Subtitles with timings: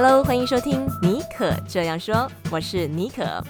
[0.00, 3.44] Hello，欢迎收听尼可这样说，我是尼可。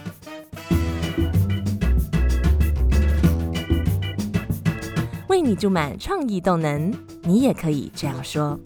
[5.28, 6.90] 为你注满创意动能，
[7.24, 8.58] 你也可以这样说。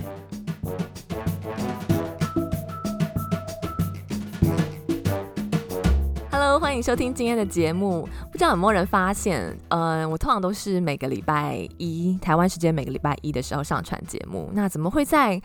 [6.31, 8.09] Hello，欢迎收听今天的节目。
[8.31, 14.49] 不知道有没有人发现，呃，我通常都是每个礼拜一，台湾时间每个礼拜一的时候上传节目。
[14.53, 15.43] 那怎么会在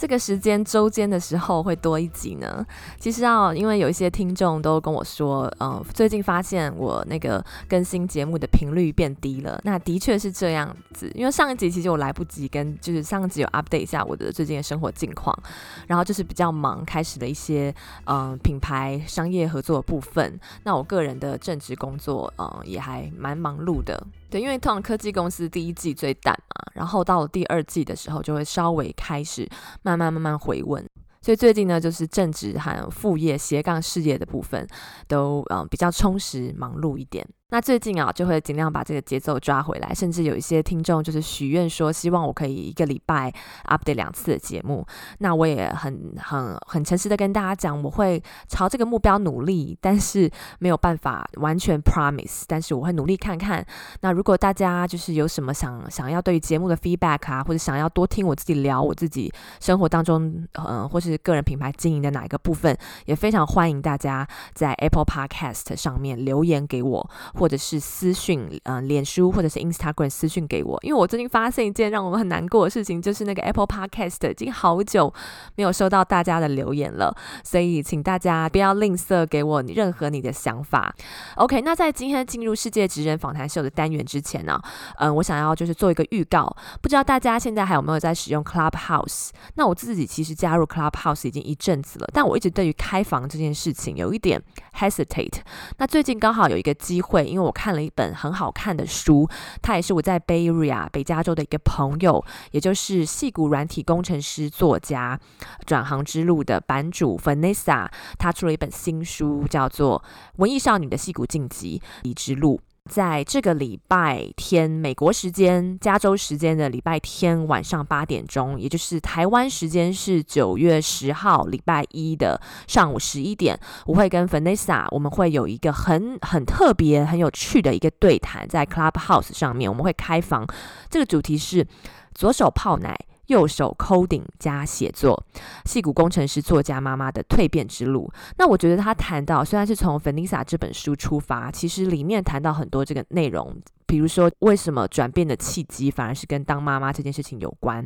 [0.00, 2.66] 这个时间周间的时候会多一集呢？
[2.98, 9.60] 其实啊，因为有一些听众都跟我说，嗯、呃，最近发现我那个更新节目的频率变低了。
[9.62, 15.38] 那的确是这样子，因为上一集其实我来不及跟，就是上一集有 update 一下我的最近的生活近况，
[15.86, 17.74] 然后就是比较忙，开始了一些
[18.06, 20.40] 嗯、品牌商业合作部分。
[20.64, 24.02] 那我个人的正职工作，嗯、呃，也还蛮忙碌的。
[24.30, 29.48] 对，因为通常科技公司第一季最淡嘛，然后到了第二季的时候，就会稍微开始
[29.82, 30.88] 慢慢慢慢回温。
[31.20, 34.66] 所以最近呢，就是正职还有副业斜杠事业的部分，
[35.06, 37.26] 都嗯比较充实忙碌一点。
[37.50, 43.32] 那最近啊，就会尽量把这个节奏抓回来，甚至有一些听众就是许愿说，希望我可以一个礼拜
[43.66, 44.86] update 两次的节目。
[45.18, 53.64] 那我也很很很诚实的跟大家讲，我会朝这个目标努力，但是没有办法完全 promise，但是我会努力看看。
[54.00, 62.76] 那如果大家就是有什么想想要对于节目的 feedback 啊，或者想要多听我自己聊我自己生活当中，嗯，或是个人品牌经营的哪一个部分，
[63.06, 67.10] 也非常欢迎大家在 Apple Podcast 上面留言给我。
[67.40, 75.10] 或者是私讯，嗯、脸书或者是 Instagram 私讯给我，因为我最近发现一件让我们很难过的事情，就是那个 Apple Podcast 已经好久
[75.56, 80.94] 没有收到大家的留言了，所以请大家不要吝啬给我任何你的想法。
[81.36, 84.60] OK，那在今天进入世界职人访谈秀的单元之前呢，
[84.98, 89.30] 嗯、我想要就是做一个预告，不知道大家现在还有没有在使用 Clubhouse？
[89.54, 94.38] 那我自己其实加入 Clubhouse 已经一阵子了，但我一直对于开房这件事情有一点
[94.78, 95.38] hesitate。
[95.78, 97.29] 那最近刚好有一个机会。
[97.30, 99.28] 因为我看了一本很好看的书，
[99.62, 105.18] 它也是我在 Bay Area 北加州的一个朋友，也就是戏骨软体工程师、作家，
[105.64, 107.88] 转行之路的版主 Vanessa，
[108.18, 110.02] 他出了一本新书，叫做
[110.36, 111.80] 《文艺少女的戏骨晋级
[112.16, 112.60] 之路》。
[112.90, 123.56] 在这个礼拜天，美国时间、加州时间的礼拜天晚上八点钟，也就是台湾时间是九月十号礼拜一的上午十一点，
[123.86, 130.44] 我会跟 Vanessa，我们会有一个很很特别、很有趣的一个对谈，在 Clubhouse 上面，我们会开房，
[130.90, 131.64] 这个主题是
[132.12, 132.98] 左手泡奶。
[133.30, 135.24] 右手 coding 加写作，
[135.64, 138.12] 戏骨工程师作家妈妈的蜕变之路。
[138.36, 143.56] 那我觉得他谈到，虽然是从 Vanessa 这本书出发，其实里面谈到很多这个内容。
[143.90, 147.84] 比如说，为什么转变的契机反而是跟当妈妈这件事情有关？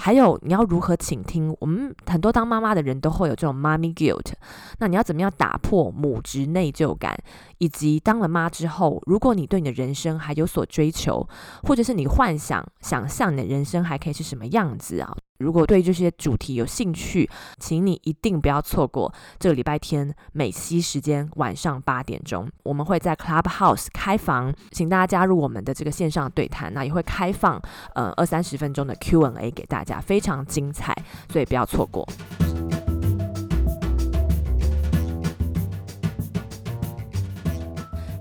[0.00, 1.56] 还有，你要如何倾听？
[1.60, 4.32] 我们很多当妈妈的人都会有这种妈咪 guilt，
[4.80, 7.16] 那你要怎么样打破母职内疚感？
[7.58, 11.24] 以及当了妈之后，如果你对你的人生还有所追求，
[11.62, 15.16] 或者是你幻想、想象你的人生还可以是什么样子啊？
[15.38, 17.28] 如果对这些主题有兴趣，
[17.58, 27.60] 请你一定不要错过这个礼拜天美西时间晚上八点钟，我们会在 Clubhouse 开房，请大家加入我们的这个线上对谈，那也会开放
[27.94, 30.94] 呃二三十分钟的 Q&A 给大家，非常精彩，
[31.32, 32.06] 所以不要错过。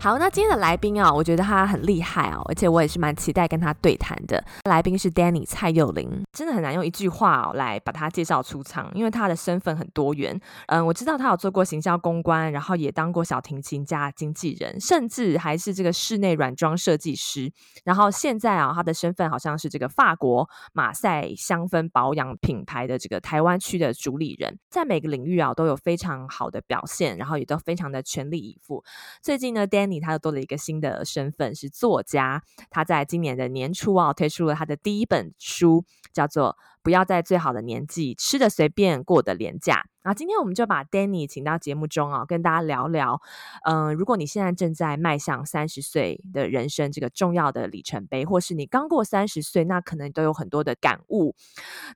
[0.04, 4.44] 好，那今天的来宾啊，我觉得他很厉害啊，而且我也是蛮期待跟他对谈的。
[4.66, 10.38] 来宾是 Danny 蔡佑琳，真的很难用一句话哦来把他介绍出场，因为他的身份很多元。
[10.68, 17.50] 嗯，我知道他有做过行销公关，然后也当过小提琴家、经纪人，甚至还是这个室内软装设计师。
[17.86, 28.84] 然后现在啊，他的身份好像是这个法国马赛香氛保养品牌的这个台湾区的主理人，在每个领域啊都有非常好的表现，然后也都非常的全力以赴。
[29.22, 32.44] 最近呢，Danny 他又多了一个新的身份，是作家。
[32.70, 39.76] 他在今年的年初啊，推出了他的第一本书，叫做《不要在最好的年纪吃得随便过得廉价》。
[40.10, 43.22] 啊，今天我们就把 Danny 请到节目中啊，跟大家聊聊。
[43.64, 51.36] 嗯、如果你现在正在迈向三十岁的人生这个重要的里程碑，或是你刚过三十岁，那可能都有很多的感悟。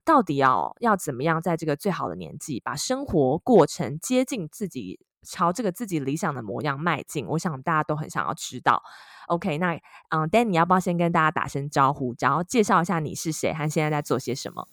[0.05, 5.01] 到底要要怎么样在这个最好的年纪，把生活过程接近自己？
[5.23, 8.81] 朝这个自己理想的模样迈进，我想大家都很想要知道。
[9.27, 9.73] OK，那
[10.09, 14.67] 嗯，Danny，你要不要先跟大家打声招呼，然后介绍一下你是谁和现在在做些什么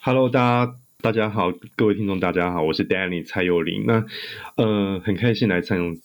[0.00, 3.84] ？Hello，大家大家好，各位听众大家好，我是 Danny 蔡佑琳。
[3.86, 4.04] 那
[4.56, 6.00] 呃，很开心来参与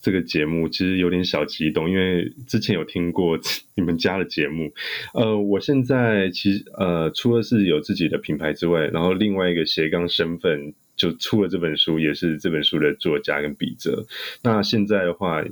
[0.00, 3.36] 这个节目，其实有点小激动，因为之前有听过
[3.74, 4.70] 你们家的节目。
[5.14, 10.74] 呃，我现在其实呃，除了是有自己的品牌之外，然后另外一个斜杠身份。
[11.00, 14.04] 就出了这本书，也是这本书的作家跟笔者。
[14.42, 15.42] 那现在的话。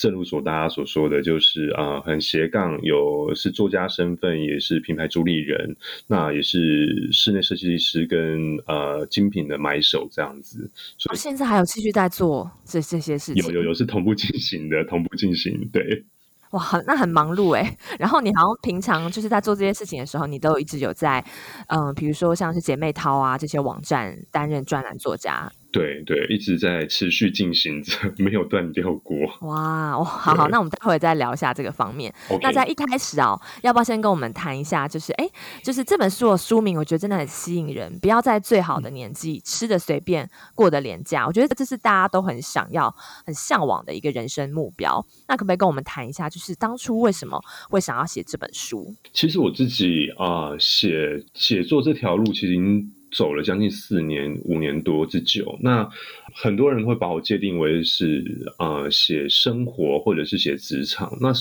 [0.00, 5.76] 正如所大家所说的，就是啊、呃，很斜杠，有是作家身份，也是品牌主理人，
[6.06, 10.70] 那也是室内设计师跟呃精品的买手这样子。
[10.96, 16.02] 所以、哦、现在还有继续在做这这些事情，有有有是同步进行的，同步进行，对。
[16.50, 17.76] 哇，那很忙碌哎。
[17.98, 21.24] 然后你好像平常就是在做这些事情的时候，你都一直有在
[21.68, 25.50] 嗯，比如说像是姐妹淘啊这些网站担任专栏作家。
[25.72, 29.16] 对对，一直在持续进行着， 没有断掉过。
[29.42, 32.12] 哇，哦，好好，那我们待会再聊一下这个方面。
[32.42, 34.88] 那在一开始啊，要不要先跟我们谈一下？
[34.88, 35.28] 就是哎，
[35.62, 37.96] 就是这本书的书名，我觉得真的很吸引人。
[38.00, 41.26] 不要在最好的年纪、嗯、吃的随便，过得廉价。
[41.26, 42.94] 我觉得这是大家都很想要、
[43.24, 45.04] 很向往的一个人生目标。
[45.28, 46.28] 那可不可以跟我们谈一下？
[46.28, 48.92] 就是当初为什么会想要写这本书？
[49.12, 52.56] 其实我自己啊，写写作这条路，其实。
[53.12, 55.88] 走了将近四年、五年多之久，那
[56.34, 58.24] 很多人会把我界定为是
[58.58, 61.16] 呃写生活或者是写职场。
[61.20, 61.32] 那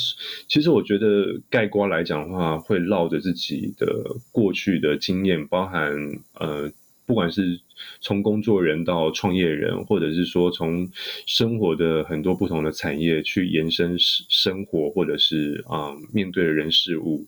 [0.48, 3.88] 其实我觉得概括来讲的话，会绕着自己的
[4.31, 5.94] 过去的经验，包含
[6.33, 6.71] 呃
[7.06, 7.60] 不管是
[8.01, 10.89] 从工作人到创业人，或者是说从
[11.25, 17.25] 生活的很多不同的产业去延伸生活，或者是啊、面对的人事物。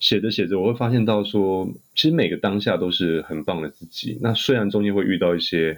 [0.00, 4.18] 写着写着，我会发现到说，其实每个当下都是很棒的自己。
[4.20, 5.76] 那虽然中间会遇到一些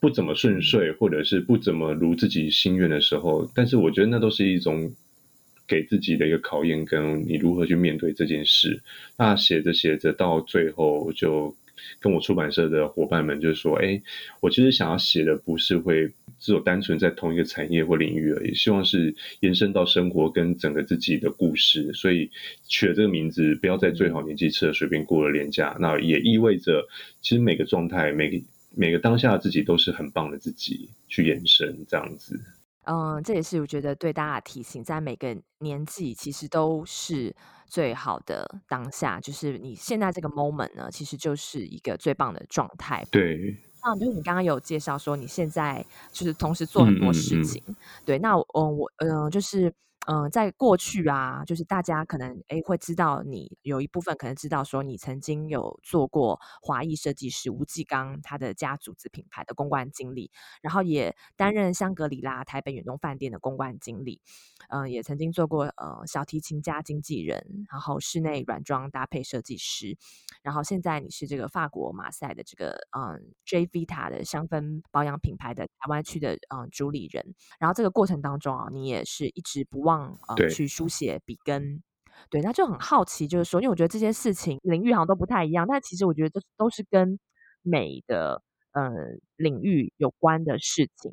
[0.00, 4.92] 不怎么顺遂，或者是不怎么如自己心愿的时候，但是我觉得那都是一种
[5.66, 8.82] 给自己的一个考验，跟你如何去面对这件事。
[9.16, 11.56] 那写着写着，到最后就。
[11.98, 14.00] 跟我出版社的伙伴们就说，哎，
[14.40, 16.12] 我其实想要写的不是会
[16.42, 22.28] 只有单纯在同一个产业或领域而已，希望是延伸到生活跟整个自己的故事，所以
[22.66, 25.76] 取了这个名字，不要在最好年纪吃的随便过了廉价。
[25.78, 26.84] 那也意味着，
[27.20, 28.44] 其实每个状态，每个
[28.74, 32.38] 每个当下的自己都是很棒的自己去延伸这样子。
[32.84, 37.32] 嗯，这也是我觉得对大家的提醒，在每个年纪其实都是
[37.68, 43.06] 最好的当下，就是你现在这个 moment 呢，其实就是一个最棒的状态。
[43.12, 47.76] 对，那就是你刚刚有介绍说你现在就是同时做很多事情，嗯嗯嗯
[48.06, 49.72] 对，那我我嗯、呃、就是。
[50.06, 64.20] 嗯、呃，在过去啊，就是大家可能诶会知道你有一部分可能知道说你曾经有做过华裔设计师吴继刚他的家族子品牌的公关经理，然后也担任香格里拉台北远东饭店的公关经理，
[64.70, 69.96] 嗯、呃，也曾经做过呃小提琴家经纪人，然后室内软装搭配设计师，
[70.42, 79.91] 然后现在你是这个法国马赛的这个嗯 J Vita 的香氛保养品牌的台湾区的嗯主理人，然后这个过程当中啊，你也是一直不忘。
[80.28, 81.82] 呃，去书写笔耕，
[82.30, 87.18] 对，那就很好奇，就是说，因为我觉得这些事情领域好像都不太一样，但其实我觉得这都是跟
[87.62, 88.42] 美的
[88.72, 88.90] 呃
[89.36, 91.12] 领域有关的事情，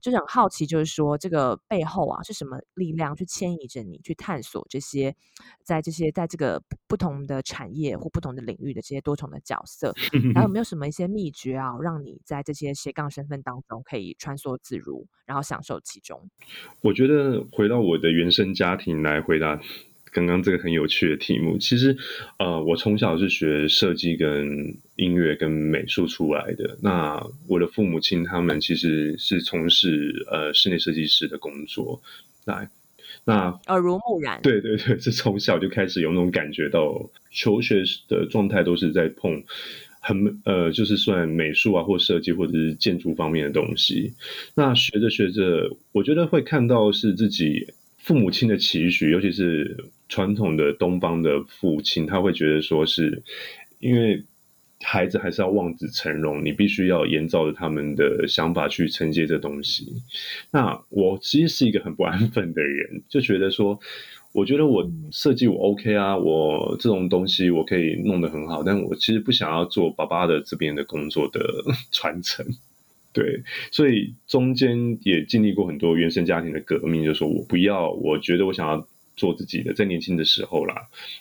[0.00, 5.14] 就是很好奇，就是说这个背后啊是什么力量去牵引着你去探索这些，
[5.64, 9.94] 在这些在这个不同的产业或不同的领域的这些多重的角色，
[10.34, 16.30] 然后有没有什么一些秘诀啊，让你在这些斜杠身份当中可以穿梭自如，然后享受其中？
[16.80, 19.60] 我觉得回到我的原生家庭来回答
[20.12, 21.96] 刚刚这个很有趣的题目，其实
[22.38, 24.46] 呃，我从小是学设计跟
[24.96, 26.76] 音乐跟美术出来的。
[26.82, 27.18] 那
[27.48, 32.02] 我的父母亲他们其实是从事呃室内设计师的工作。
[32.44, 32.68] 那
[33.24, 39.42] 那耳濡目染，对对对，是从小就开始有那种感觉到求学的状态都是在碰
[40.00, 44.12] 很呃，就是算美术啊或设计或者是建筑方面的东西。
[44.54, 47.72] 那学着学着，我觉得会看到是自己。
[48.04, 49.76] 父母亲的期许，尤其是
[50.12, 53.22] 传统的东方的父亲，他会觉得说是，
[53.78, 54.22] 因为
[54.82, 59.90] 孩子还是要望子成龙，你必须要沿照着他们的想法去承接这东西。
[60.50, 63.80] 那我其实是一个很不安分的人，就觉得说，
[64.32, 71.40] 我觉得我设计我 OK 啊，我这种东西我可以弄得很好，但我其实不想要做爸爸的这边的工作的
[71.90, 72.44] 传承。
[73.14, 80.74] 对，所以中间也经历过很多原生家庭的革命，就说我不要，我觉得我想要做自己的，在年轻的时候啦。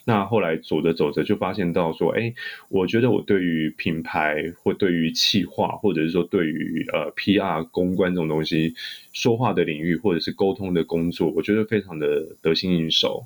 [0.06, 2.34] 那后来走着走着，就发现到说，哎，
[2.70, 8.74] 我觉得我对于品牌或对于企划，或者是说对于呃 PR 公关这种东西，
[9.14, 13.26] 说话的领域或者是沟通的工作，我觉得非常的得心应手。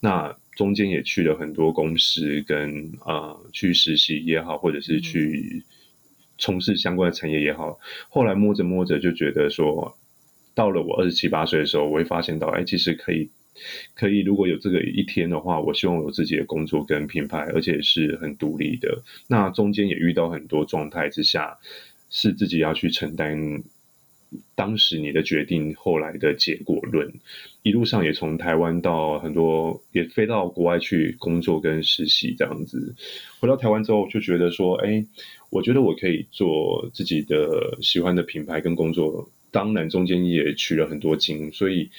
[0.00, 5.62] 那中间也去了很多公司跟，跟呃去实习也好，或者是去。
[6.38, 7.78] 从事相关的产业也好，
[8.08, 9.96] 后来摸着摸着就觉得说，
[10.54, 13.30] 到了我二十七八岁的时候，我会发现到，哎，其实可以，
[13.94, 19.02] 可以，如果有这个一天的话，我希望有自己的工作跟品牌，而且是很独立的。
[19.28, 21.58] 那中间也遇到很多状态之下，
[22.10, 23.62] 是自己要去承担
[24.54, 27.12] 当时你的决定后来的结果论。
[27.62, 32.94] 一路上也从台湾到很多，也飞到国外去工作跟实习这样子。
[33.38, 35.04] 回到台湾之后，就觉得说，哎，
[35.50, 39.30] 我觉得我可以做自己的喜欢的品牌跟工作。
[39.50, 41.90] 当然中间也取了很多经，所以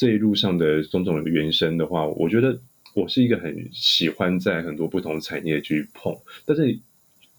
[0.00, 2.58] 这一路上的种种的原生的话，我觉得
[2.94, 6.16] 我是一个很喜欢在很多不同产业去碰，
[6.46, 6.78] 但是。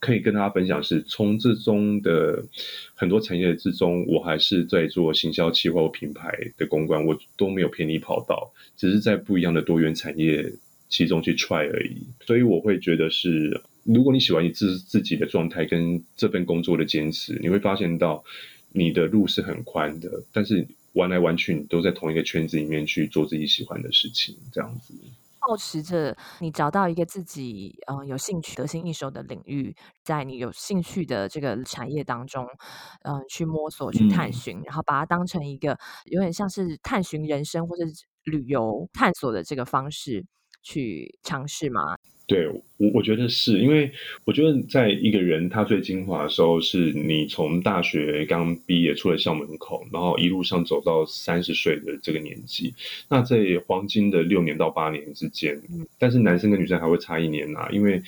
[0.04, 2.44] 可以跟大家分享是，从这中的
[2.96, 10.52] 很多产业之中，我还是在做行销企划品牌的公关，我都没有偏离跑道，只是在不一样的多元产业
[10.90, 11.98] 其中去 try 而已。
[12.26, 18.24] 所以我会觉得是，如果你喜欢你自自己的状态跟这份工作的坚持，你会发现到
[18.72, 24.94] 你的路是很宽的，但是玩来玩去，你都在同一个圈子里面去做自己喜欢的事情，这样子。
[25.48, 32.46] 保持着你找到一个自己嗯、呃、有兴趣得心应手的领域，在你有兴趣的这个产业当中，
[33.02, 37.84] 嗯、呃，去摸索去探寻，嗯、然后把它当成一个有点像是探寻人生或者
[38.26, 40.24] 旅游探索的这个方式
[40.62, 41.82] 去尝试吗？
[42.32, 43.92] 对，我我觉得是因为
[44.24, 52.74] 我觉得在一个人他最精华的时候，是你从大学刚毕业出了校门口，然后一路上走到三十岁的这个年纪。
[53.10, 55.62] 那在黄金的六年到八年之间，
[56.00, 58.02] 但是男生跟女生还会差一年啊，因为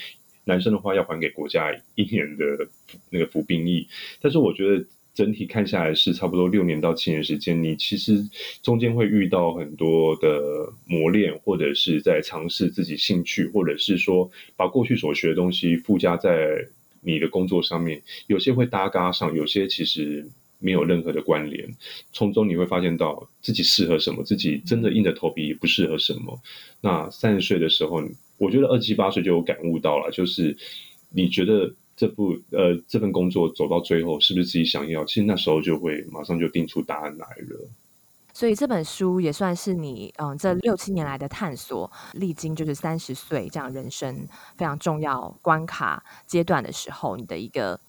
[0.46, 2.66] 男生的话要还给国家一年的
[3.10, 3.86] 那个服兵役，
[4.22, 4.86] 但是我觉得。
[5.14, 8.28] 整体看下来是差不多六年到七年时间，你其实
[8.64, 16.68] 中间会遇到很多的磨练，或者是在尝试自己兴趣，或者是说把过去所学的东西附加在
[17.02, 20.28] 你的工作上面，有些会搭嘎上，有些其实
[20.58, 21.70] 没有任何的关联。
[22.12, 26.42] 从中你会发现到自己适合什么，自己真的硬着头皮也不适合什么。
[26.82, 28.04] 那三十岁的时候，
[28.40, 30.58] 我觉得二七八岁就有感悟到了，就是
[31.12, 31.72] 你觉得。
[31.96, 35.06] 这部呃，这份工作走到最后是不是自己想要？
[35.06, 37.70] 其实那时候就会马上就定出答案来了。
[38.34, 47.80] 所以这本书也算是你嗯，这六七年来的探索，历经就是三十岁这样人生非常重要关卡阶段的时候，你的一个。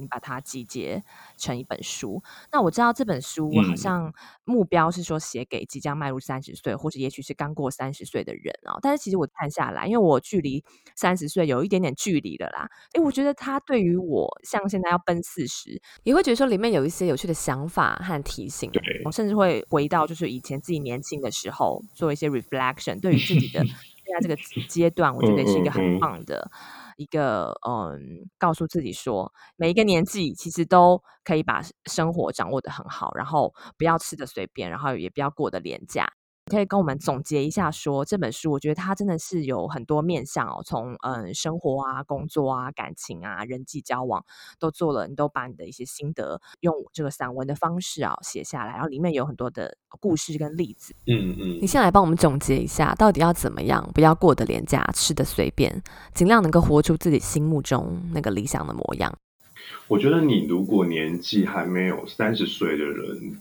[0.00, 1.02] 你把它集结
[1.36, 2.22] 成一本书。
[2.50, 4.12] 那我知道这本书好像
[4.44, 8.78] 目标是说写给即将迈入三十岁，或者也许是刚过三十岁的人啊。
[8.82, 12.68] 但是其实我看下来，因为我距离三十岁有一点点距离了啦。
[12.94, 18.70] 诶，我觉得它对于我，像现在要奔四十，也会觉得说里面有一些有趣的想法和提醒。
[19.04, 23.64] 我甚至会回到就是以前自己年轻的时候做一些 reflection，对于自己的
[24.08, 24.36] 现在这个
[24.68, 26.50] 阶段，我觉得是一个很棒的。
[26.98, 36.12] 一个嗯，告诉自己说，每一个年纪其实都可以把生活掌握的很好，然后不要吃的随便，然后也不要过得廉价。
[36.48, 44.24] 可以跟我们总结一下说，说这本书，我觉得它真的是有很多面向哦，从嗯生活啊、工作啊、感情啊、人际交往
[44.58, 50.94] 都做了，你都把你的一些心得用这个散文的方式啊写下来，然后里面有很多的故事跟例子。
[51.06, 55.82] 嗯嗯，你先来帮我们总结一下，到底要怎么样，不要过得廉价，吃的随便，
[56.14, 59.16] 尽量能够活出自己心目中那个理想的模样。
[59.86, 63.40] 我觉得你如果年纪还没有三十岁的人。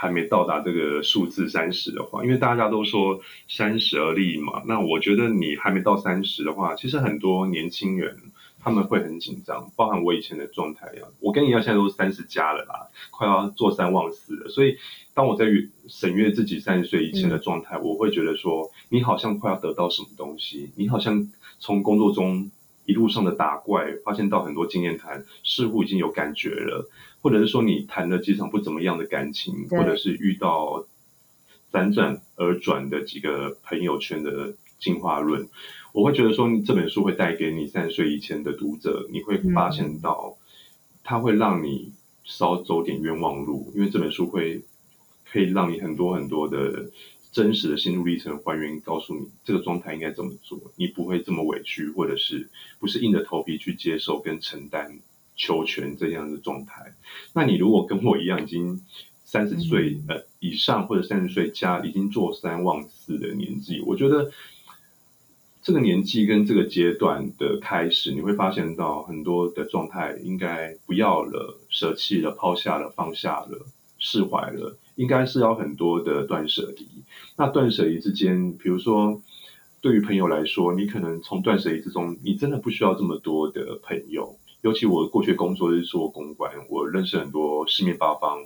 [0.00, 8.16] 还没到达这个数字三十的话，因为大家都说三十而立嘛，那我觉得你还没到三十的话，其实很多年轻人
[8.60, 11.08] 他们会很紧张，包含我以前的状态一样。
[11.18, 14.48] 我跟你一样，现在都是三十加了啦，快要坐三望四了。
[14.48, 14.76] 所以
[15.14, 15.46] 当我在
[15.88, 21.28] 审阅自己三十岁以前的状态，嗯、我会觉得说，你好像快要得到什么东西，你好像
[21.58, 22.48] 从工作中
[22.86, 26.88] 一路上的打怪，发现到很多经验谈，似乎已经有感觉了。
[27.20, 30.86] 或者是说你谈了几场不怎么样的感情，或者是遇到
[31.72, 35.48] 辗转而转的几个朋友圈的进化论，
[35.92, 40.36] 我会觉得说这本书会带给你三十岁以前的读者，你会发现到
[41.02, 41.92] 它会让你
[42.24, 44.62] 少走点冤枉路，因为这本书会
[45.30, 46.90] 可以让你很多很多的
[47.32, 52.48] 真实的心路历程还原，告诉你这个状态应该怎么做，你不会这么委屈，或者是
[52.78, 54.98] 不是硬着头皮去接受跟承担。
[55.38, 56.94] 求全这样的状态，
[57.32, 58.82] 那你如果跟我一样，已经
[59.24, 64.30] 三十岁呃以上或者三十岁加，已经做三忘四的年纪，我觉得
[65.62, 73.66] 这个年纪跟这个阶段的开始，你会发现到很多的状态应该不要了，舍弃了，抛下了，放下了，
[73.98, 76.86] 释怀了，应该是要很多的断舍离。
[77.36, 79.22] 那断舍离之间，比如说
[79.80, 84.36] 对于朋友来说，你可能从断舍离之中，你真的不需要这么多的朋友。
[84.62, 88.38] 尤其我过去工作是做公关，我认识很多四面八方、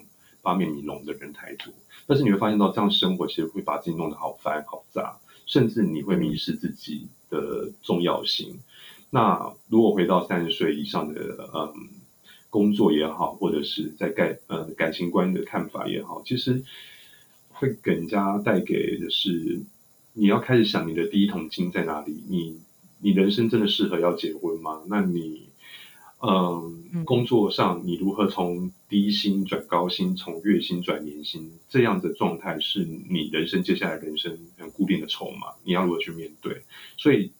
[0.42, 1.73] 八面玲珑的人太多。
[2.07, 8.59] 但是你会发现到这样生活其实会把自己弄得好烦好杂，甚至你会迷失自己的重要性。
[9.11, 11.73] 那如果回到三十岁以上的嗯
[12.50, 16.62] 工作也好，或者是在感呃感情观的看法也好，其实
[17.50, 19.62] 会给人家带给的是，
[20.12, 22.23] 你要开始想你的第一桶金在哪里？
[22.28, 22.61] 你
[23.00, 24.83] 你人生真的适合要结婚吗？
[24.87, 25.49] 那你
[26.26, 36.62] 嗯，工作上你如何从低薪转高薪，从月薪转年薪，这样的状态是你人生接下来人生很固定的筹码，你要如何去面对？
[36.96, 37.32] 所以。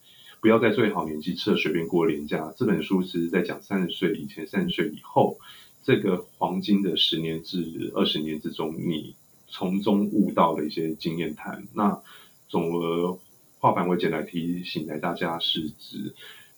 [0.43, 2.53] 不要在最好年纪吃了随便过年假。
[2.57, 5.39] 这本书其实在讲三十岁以前、三十岁以后
[5.85, 9.15] 这个黄金的十年至二十年之中，你
[9.47, 11.65] 从中悟到的一些经验谈。
[11.73, 12.03] 那
[12.49, 13.17] 总而
[13.61, 16.13] 化繁为简来提醒来大家是指，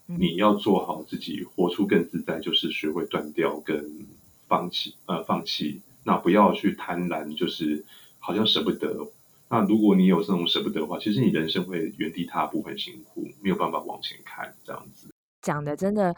[0.06, 4.06] 你要做好自己，活出更自在，就是学会断掉跟
[4.46, 5.80] 放弃，呃，放弃。
[6.04, 7.84] 那不要去贪婪，就是
[8.18, 9.08] 好像舍不得。
[9.49, 15.08] 那如果你有这种舍不得的话，其实你人生会原地踏步，很辛苦，没有办法往前看，这样子。
[15.40, 16.14] 讲的真的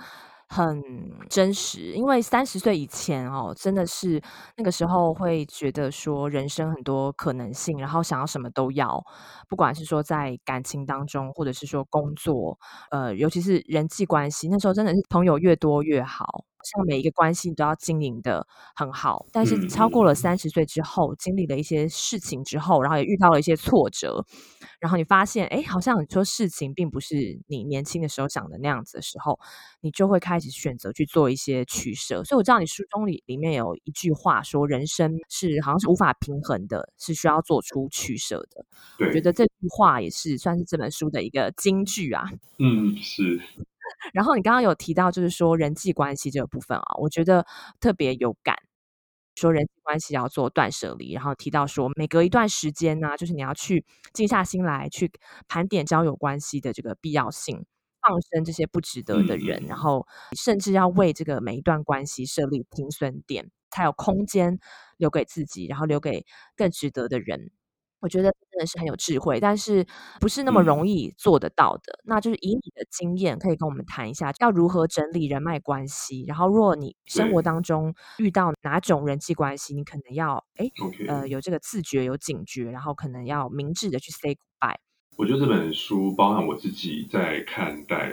[0.48, 0.80] 很
[1.28, 4.20] 真实，因为三十岁以前哦，真的是
[4.56, 9.02] 那个时候会觉得说人生很多可能性，然后想要什么都要，
[9.48, 12.58] 不管是说在感情当中，或者是说工作，
[12.90, 16.44] 呃，尤其是人际关系，那时候真的是朋友越多越好。
[16.66, 18.44] 像每一个关系都要经营的
[18.74, 24.24] 很好，但是超过了三十岁之后，经历了一些事情之后，然后也遇到了一些挫折，
[24.80, 29.38] 然后你发现，哎，好像你说事情并不是你年轻的时候想的那样子的时候，
[29.80, 32.24] 你就会开始选择去做一些取舍。
[32.24, 38.64] 所以我知道你书中里里面有一句话说，人生是好像是无法平衡的，是需要做出取舍的。
[38.98, 42.24] 对，我觉得这句话也是算是这本书的一个金句啊。
[42.58, 43.40] 嗯，是。
[44.12, 47.46] 然后你刚刚有提到，就是说人际关系这个部分啊，我觉得
[47.80, 48.56] 特别有感。
[49.36, 55.12] 说人际关系要做断舍离，然后提到说每隔一段时间呢，就是你要去静下心来，去
[55.46, 57.66] 盘点交友关系的这个必要性，
[58.00, 64.58] 放生这些不值得的人，然后甚至要为这个每一段关系设立停损点，才有空间
[64.96, 66.24] 留给自己，然后留给
[66.56, 67.50] 更值得的人。
[68.00, 69.86] 我觉得真的是很有智慧，但是
[70.20, 71.92] 不是那么容易做得到的。
[71.98, 76.24] 嗯、那就是以你的经验，可以跟我们谈一下，要如何整理人脉关系。
[76.26, 80.70] 然后，若你生活当中遇到哪种人际关系，你可能要哎.
[81.08, 84.76] 呃，有这个自觉、有警觉，然后可能要明智的去 say goodbye。
[85.16, 88.12] 我觉得这本书包含我自己在看待。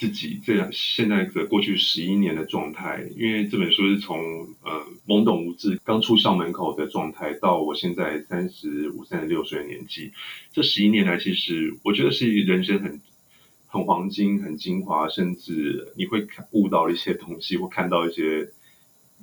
[0.00, 4.18] 自己这样现在的过去十一年的状态，因为这本书是从
[4.64, 10.10] 呃懵懂无知刚出校门口的状态，到我现在三十五、三十六岁的年纪，
[10.54, 12.98] 这十一年来，其实我觉得是人生很
[13.66, 18.48] 很黄金、很精华，甚至你会悟到一些东西，或看到一些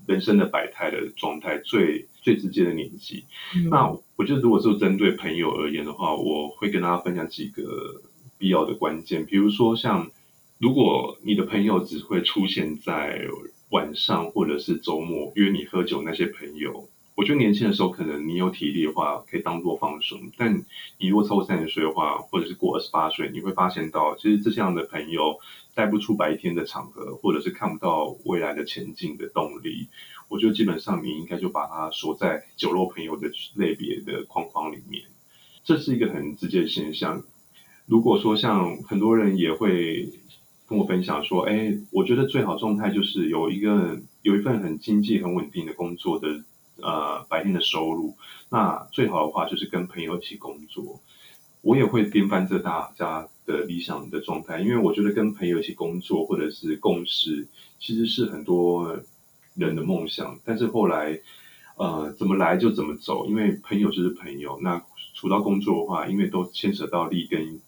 [0.06, 3.26] 人生的百态的状态，最最直接的年纪。
[3.56, 8.00] 嗯、那我觉得，如果是针对朋友而言的话，我会跟大家分享几个
[8.38, 10.12] 必要的关键，比如说像。
[10.60, 13.28] 如果你的朋友只会出现在
[13.70, 20.66] 晚上或者是周末约你喝酒，那些朋友，我觉得年轻的时候可能你有体力的话可以当做放松，但
[20.98, 25.38] 你如果超过三十岁的话，或者是过二十八岁，你会发现到其实这样的朋友
[25.76, 29.90] 带不出白天的场合，或者是看不到未来的前进的动力。
[30.28, 35.04] 我觉得基本上你应该就把它锁在酒肉朋友的类别的框框里面，
[35.64, 37.22] 这是一个很直接的现象。
[37.86, 40.10] 如果说像很多人也会。
[40.68, 46.28] 跟我分享说，哎，我觉得最好状态就是有一个有一份很经济很稳定的工作的，
[46.82, 48.16] 呃，白天的收入。
[48.50, 51.02] 那最好的话就是跟朋友一起工作。
[51.62, 57.48] 我也会颠翻这大家的理想的状态，因为我觉得跟朋友一起工作或者是共事，
[57.80, 58.98] 其实是很多
[59.56, 60.40] 人的梦想。
[60.46, 61.20] 但是后来，
[61.76, 64.60] 呃，怎么来就怎么走，因为朋友就是朋友。
[64.62, 64.82] 那
[65.14, 67.60] 处到工作的话，因为都牵扯到利跟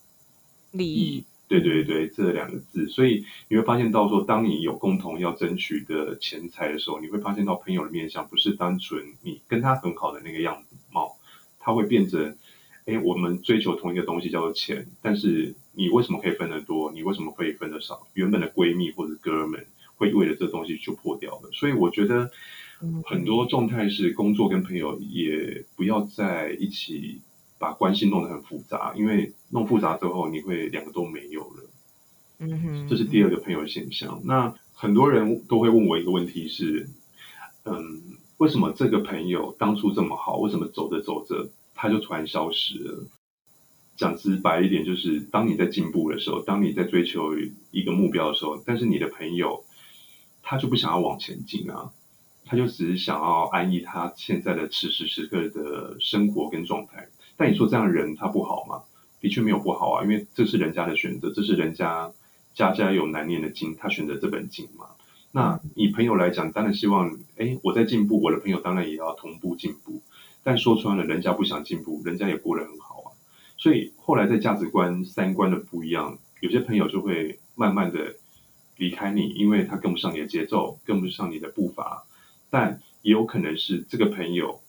[0.71, 1.25] 利益。
[1.49, 11.17] 对对对，这两个字，所以你会发现到说，当你有共同要争取的钱财的时候，你会发现到朋友的面相不是单纯你跟他很好的那个样貌，
[11.59, 12.37] 他会变成，
[12.85, 16.91] 哎，我们追求同一个东西叫做钱，但是你为什么可以分得多？
[16.91, 18.07] 你为什么可以分得少？
[18.13, 21.49] 原本的闺蜜或者哥们会为了这东西就破掉了。
[21.51, 22.29] 所以我觉得
[23.05, 27.21] 很多状态是工作跟朋友也不要在一起。
[27.59, 31.69] 把关系弄得很复杂，因为弄复杂之后，你会两个都没有了。
[32.39, 34.19] 嗯哼，这是第二个朋友现象。
[34.23, 36.89] 那很多人都会问我一个问题是，
[37.65, 38.01] 嗯，
[38.37, 43.05] 为什么这个朋友当初这么好，为什么走着走着他就突然消失了？
[43.97, 47.33] 讲直白一点，就是当你在进步的时候，当你在追求
[47.71, 49.65] 一个目标的时候，但是你的朋友
[50.41, 51.91] 他就不想要往前进啊，
[52.45, 57.09] 他就只是想要安逸他现在的此时此刻的生活跟状态。
[57.39, 58.83] 但你说这样的人他不好吗？
[59.21, 62.11] 的确没有不好啊，因为这是人家的选择，这是人家
[62.53, 64.87] 家家有难念的经，他选择这本经嘛。
[65.31, 70.01] 那以朋友来讲，当然希望，哎，我在进步，我的朋友当然也要同步进步。
[70.43, 73.07] 但说穿了，人家不想进步，人家也过得很好啊。
[73.55, 78.15] 所以后来在价值观、三观的不一样，有些朋友就会慢慢的
[78.75, 82.03] 离开你，因为他跟不上你的节奏，跟不上你的步伐。
[82.49, 84.59] 但也有可能是这个朋友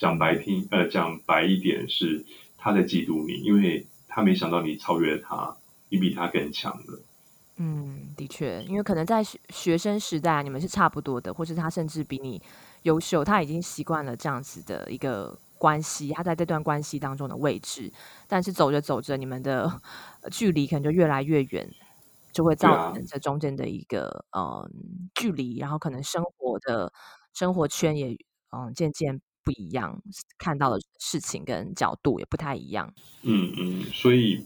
[0.00, 2.24] 讲白听，呃，讲白一点是
[2.56, 5.54] 他在嫉妒你，因为他没想到你超越他，
[5.90, 7.02] 你比他更强了。
[7.58, 12.40] 嗯，的确，因为可能在学学生时代，你们是差不多的，或是他甚至比你
[12.84, 17.92] 优秀，他已经习惯了这样子的一个关系，他在这段关系当中的位置，
[18.26, 19.70] 但是走着走着，你们的
[20.30, 21.70] 距离可能就越来越远，
[22.32, 26.90] 就会造成这中间的一个、啊、嗯距离，然后可能生活的
[27.34, 28.16] 生活圈也
[28.56, 29.20] 嗯渐渐。
[29.42, 30.00] 不一样，
[30.38, 32.92] 看到的事情跟角度也不太一样。
[33.22, 34.44] 嗯嗯，所以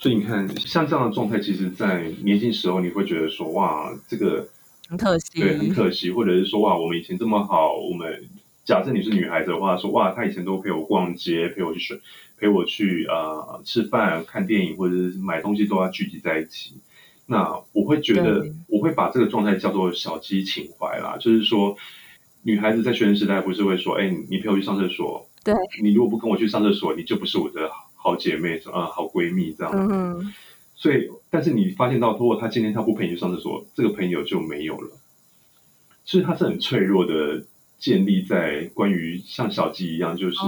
[0.00, 4.48] 所以你看，像这样的状态，其实，在年轻时候，你会觉得说，哇，这个
[4.88, 8.28] 很可惜，对，很可惜，或者是说，哇，我们以前这么好，我们
[8.64, 12.00] 假设你是女孩子的话，说，哇，她以前都陪我逛街，陪我去水，
[12.36, 16.76] 陪我去呃吃饭、看电影，或者是买东西，都要聚集在一起。
[17.26, 21.76] 那我会觉得，我会把这个状态叫做小鸡情怀啦，就是说。
[22.42, 29.72] 女孩子在学生时代不是会说：“哎，你陪我去上厕所。”对，你如果不跟我去上厕所，你就不是我的好姐妹，啊、呃，好闺蜜这样。
[29.74, 30.32] 嗯。
[30.74, 34.90] 所以，但是你发现到，如果他今天他不陪你去上厕所，这个朋友就没有了。
[36.04, 37.44] 所以，他是很脆弱的，
[37.78, 40.38] 建立在关于像小鸡一样，就是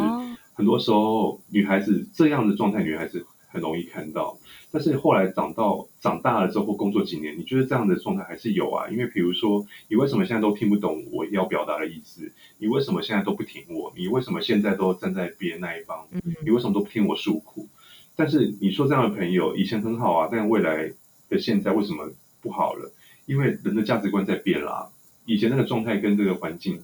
[0.52, 4.37] 很多时候女孩子这样的状态，女孩子很容易看到。
[4.71, 8.88] 但是后来长到长大了之后，工作几年，你觉得这样的状态还是有啊？
[8.90, 12.31] 因为比如说，你为什么现在都听不懂我要表达的意思？
[12.59, 13.93] 你为什么现在都不听我？
[13.97, 16.07] 你为什么现在都站在别人那一方？
[16.45, 17.69] 你为什么都不听我诉苦？
[18.17, 20.93] 但是你说这样的朋友以前很好啊，但未来
[21.29, 22.11] 的现在为什么
[22.43, 22.93] 不好了？
[23.27, 24.90] 因为人的价值观在变啦。
[25.25, 26.83] 以前那个状态跟这个环境，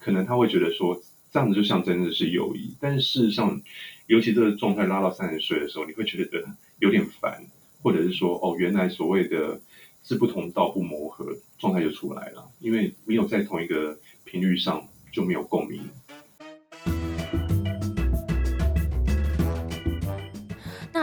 [0.00, 3.60] 可能他会觉得说这样子就像真的是友谊，但是事实上，
[4.06, 6.44] 尤其这个状态拉到三十岁的时候，你会觉得
[6.78, 7.44] 有点烦，
[7.82, 9.60] 或者是说，哦，原来所谓的
[10.02, 15.80] 志不同道不谋合状态就出来了，因为没有在同一个频率上，就没有共鸣。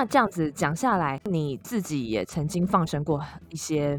[0.04, 3.92] 那这样子讲下来，你自己也曾经放生过一些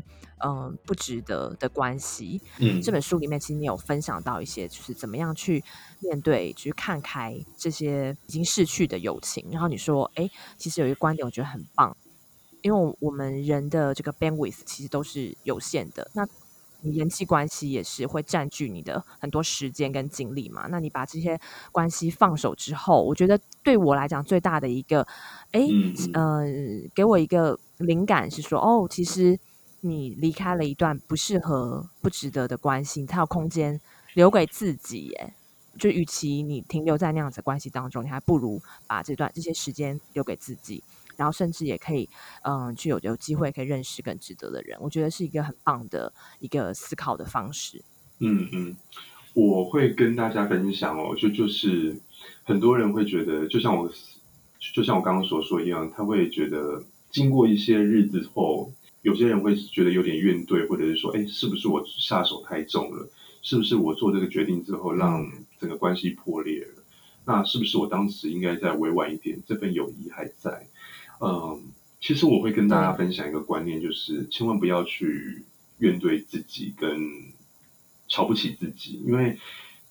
[0.45, 2.39] 嗯、呃、不值得的关系。
[2.59, 5.65] 嗯，这本书里面其实你有分享到一些，就是怎么样去
[6.01, 9.49] 面对，去看开这些已经逝去的友情。
[9.51, 11.97] 然后你说，哎，其实有一个观点我觉得很棒，
[12.61, 16.11] 因为我们人的这个 bandwidth 其实都是有限的。
[16.13, 16.31] 那你
[16.93, 20.67] 人际关系也是会占据你的很多时间跟精力嘛？
[20.71, 21.41] 那你把这些
[21.73, 25.07] 关系放手之后，我觉得对我来讲最大的一个，
[25.53, 25.67] 哎，
[26.13, 26.45] 嗯，呃，
[26.95, 29.39] 给我一个灵感是说，哦，其实
[29.81, 33.81] 你离开了一段不适合、不值得的关系，才有空间
[34.15, 35.13] 留给自己。
[35.21, 35.35] 哎，
[35.79, 40.83] 就与其你停留在那样子的关系当中，你还不如把这段这些时间留给自己。
[41.17, 42.09] 然后甚至也可以，
[42.43, 47.83] 嗯，去有有机会可以认识更值得的人，我觉得是一个很棒的一个思考的方式。
[48.21, 48.77] 嗯嗯，
[49.35, 51.99] 我会跟大家分享哦，就就是
[52.43, 53.91] 很多人会觉得，就像我，
[54.75, 58.73] 就像我刚刚所说一样，他会觉得经过一些日子后，
[59.03, 63.09] 有些人会觉得有点怨怼，或者是说，哎，是不是我下手太重了？
[63.43, 66.83] 是不是我做这个决定之后，让整个关系破裂了？
[67.27, 69.43] 那是不是我当时应该再委婉一点？
[69.47, 70.67] 这份友谊还在。
[71.21, 71.63] 嗯，
[72.01, 75.43] 其实我会跟大家分享一个观念，就是千万不要去
[75.79, 77.33] 怨怼自己跟
[78.09, 79.39] 瞧不起自己，因为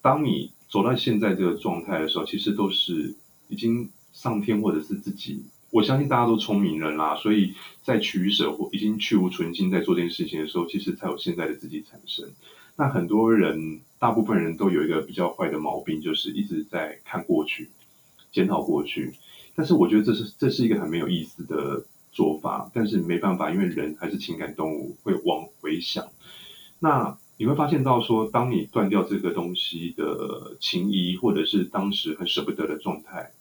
[0.01, 3.15] 当你走到现在这个状态的时候，其实都是
[3.47, 5.43] 已经上天或者是自己。
[5.71, 12.31] 我相信大家都聪明人啦，所以在取舍或已经去无存菁，在做这件事情的时候，其实才有现在的自己产生。
[12.75, 17.69] 那很多人，大部分人都有一个比较坏的毛病，就是一直在看过去，
[18.31, 19.13] 检讨过去。
[19.55, 26.07] 但是我觉得这是这是一个很没有意思的做法，但是没办法，因为人还是情感动物，会往回想。
[26.79, 33.31] 那你会发现到说，当你断掉这个东西的情谊，或者是当时很舍不得的状态，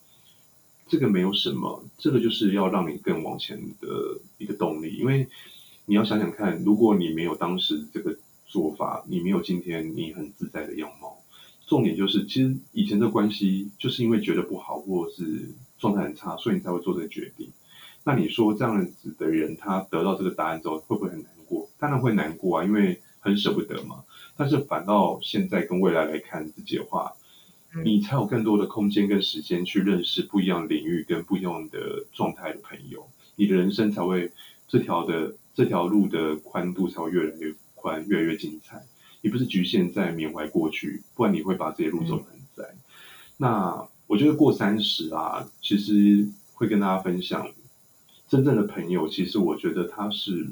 [0.86, 4.96] 这个没有什么，这个就是要让你更往前的一个动力。
[4.96, 5.26] 因为
[5.86, 8.14] 你要想想看，如果你没有当时这个
[8.46, 11.16] 做法，你没有今天你很自在的样貌。
[11.66, 15.48] 重点就是，其实以前的关系就是因为觉得不好，或者是。
[15.82, 17.50] 状态很差，所以你才会做这个决定。
[18.04, 21.68] 那你说这样子的人，他得到这个答案之后，会不会很难过？
[21.76, 24.04] 当然会难过啊，因为很舍不得嘛。
[24.36, 27.12] 但是反倒现在跟未来来看自己的话，
[27.84, 34.30] 你才有更多的空间跟时间去认识不一样领域跟不一样的状态的朋友，你的人生才会
[34.68, 38.82] 这条的这条路的宽度才会越来越宽，越来越精彩。
[39.20, 42.64] 你不是局限在缅怀过去，不然你会把这些路走得很窄。
[42.74, 42.78] 嗯、
[43.36, 47.48] 那我觉得过三十啊，其实会跟大家分享，
[48.28, 50.50] 真正的朋友，其实我觉得他是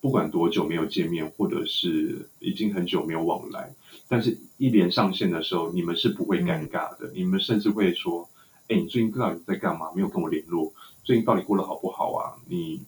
[0.00, 3.74] 不管多久没有见面，或者是已经很久没有往来，
[4.06, 8.28] 但是一连上线的时候，你们是不会尴尬的，嗯、你们甚至会说
[8.70, 9.90] ：“哎，你最近到底在干嘛？
[9.92, 12.38] 没有跟我联络，最近到底过得好不好啊？
[12.46, 12.82] 你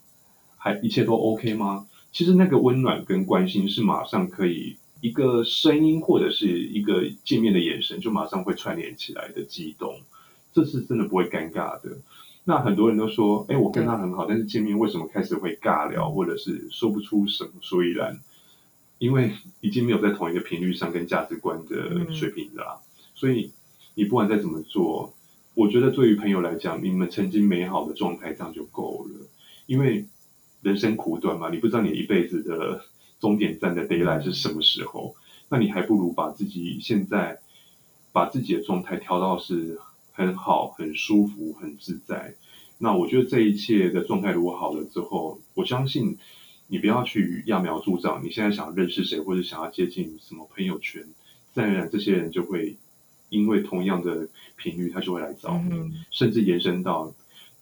[0.59, 4.77] 还一切都 OK 吗？”其实那个温暖跟关心是马上可以。
[5.03, 10.01] 一个声音或者是一个见面的眼神，就马上会串联起来的激动，
[10.55, 11.99] 这是真的不会尴尬的。
[12.45, 18.17] 那很多人都说，哎，我跟他很好，但是见面为什么开始会尬聊，或者是说不出什么所以然？
[18.99, 22.81] 因为已经没有在同一个频率上跟价值观的水平了。
[23.17, 23.51] 所以
[23.97, 25.13] 你不管再怎么做，
[25.55, 29.27] 我觉得对于朋友来讲，你们曾经美好的状态这样就够了。
[29.67, 30.07] 因为
[30.63, 32.85] 人生苦短嘛，你不知道你一辈子的。
[33.23, 35.15] 终点站的 d a y l i g h t 是什么时候？
[35.49, 37.39] 那你还不如把自己现在
[38.11, 39.79] 把自己的状态调到是
[40.11, 42.35] 很好、很舒服、很自在。
[42.79, 46.19] 那我觉得这一切的状态如果好了之后，我相信
[46.67, 48.25] 你不要去揠苗助长。
[48.25, 51.07] 你现在想认识谁，或者想要接近什么朋友圈，
[51.53, 52.77] 自然而然这些人就会
[53.29, 57.15] 因为同样的频率，他就会来找你，嗯、甚至延伸到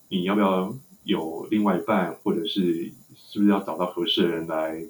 [0.09, 4.87] 你要不要有另外一半，或者是是不是要找到合适的人来。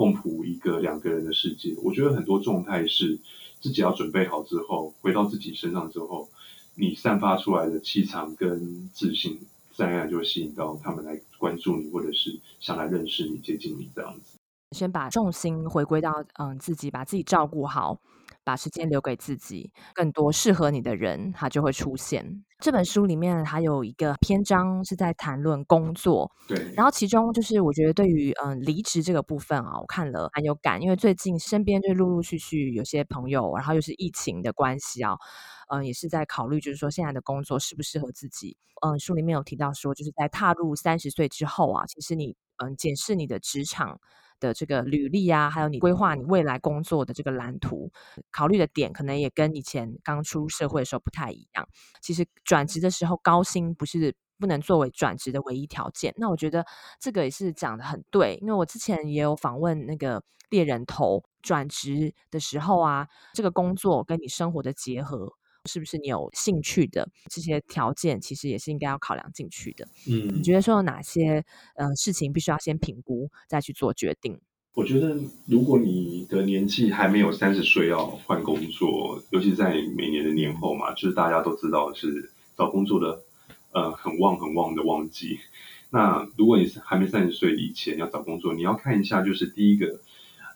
[0.00, 3.20] 共谱一个两个人的世界，我觉得很多状态是
[3.60, 6.26] 自己要准备好之后，回到自己身上之后，
[6.74, 9.38] 你散发出来的气场跟自信，
[9.74, 14.39] 自然而然就会吸引到他们来关注你，或者是想来认识你、接近你这样子。
[14.72, 17.98] 先把重心回归到嗯自己，把自己照顾好。
[18.42, 22.42] 把时间留给自己，更多适合你的人，他就会出现。
[22.58, 26.72] 这本书里面还有一个篇章是在谈论工作，对。
[26.74, 35.16] 然后其中就是我觉得对于嗯离职这个部分啊，我看了很有感，因为最近身边就陆陆续续有些朋友，然后又是疫情的关系啊，
[35.68, 38.56] 嗯，也是在考虑，就是说现在的工作适不适合自己。
[38.80, 44.00] 嗯，书里面有提到说，就是在踏入三十岁之后啊，其实你嗯检视你的职场。
[44.40, 47.92] 的这个履历啊，还有你规划你未来工作的这个蓝图，
[48.32, 51.68] 考虑的点可能也跟以前刚出社会的时候不太一样。
[52.00, 56.12] 其实转职的时候高薪不是不能作为转职的唯一条件。
[56.16, 56.64] 那我觉得
[56.98, 65.34] 这个也是讲的很对，因为我之前也有访问那个猎人头，转职的时候啊，这个工作跟你生活的结合。
[65.68, 69.86] 是不是你有兴趣的这些条件，其实也是应该要考量进去的。
[70.08, 71.44] 嗯，你觉得说有哪些
[71.74, 74.40] 呃事情必须要先评估，再去做决定？
[74.72, 83.22] 我觉得，如果你的年纪还没有三十岁要换工作，尤其在每年的年后嘛，就是大家都知道是找工作的
[83.72, 85.40] 呃很旺很旺的旺季。
[85.90, 90.00] 那如果你是还没三十岁以前要找工作，你要看一下，就是第一个，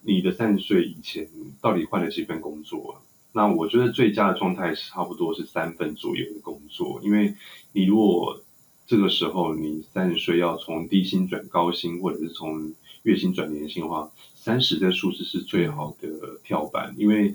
[0.03, 1.29] 你的三十岁以前
[1.61, 3.03] 到底换了几份工作。
[3.35, 7.35] 那我觉得最佳的状态是差不多是三份左右的工作，因为
[7.73, 8.41] 你如果
[8.87, 16.09] 这个时候你三十岁要从低薪转高薪，或者是从月薪转年薪的话，三十这数字是最好的
[16.45, 17.35] 跳板，因为。